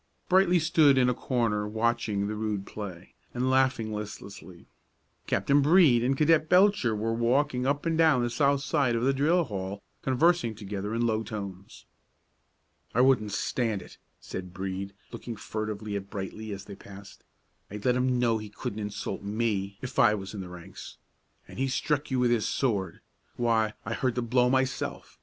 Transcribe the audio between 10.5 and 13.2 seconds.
together in low tones. "I